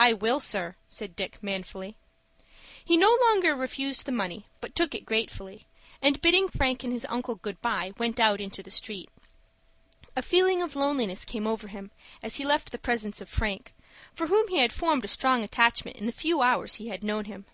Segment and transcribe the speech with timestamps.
[0.00, 1.96] "I will, sir," said Dick, manfully.
[2.84, 5.66] He no longer refused the money, but took it gratefully,
[6.02, 9.08] and, bidding Frank and his uncle good by, went out into the street.
[10.16, 11.92] A feeling of loneliness came over him
[12.24, 13.72] as he left the presence of Frank,
[14.12, 17.26] for whom he had formed a strong attachment in the few hours he had known
[17.26, 17.46] him.